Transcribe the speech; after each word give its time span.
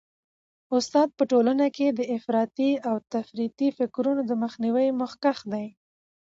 استاد 0.77 1.07
په 1.17 1.23
ټولنه 1.31 1.65
کي 1.75 1.87
د 1.91 2.01
افراطي 2.17 2.71
او 2.89 2.95
تفریطي 3.13 3.69
فکرونو 3.77 4.21
د 4.25 4.31
مخنیوي 4.43 4.87
مخکښ 5.01 5.37
دی. 5.53 5.65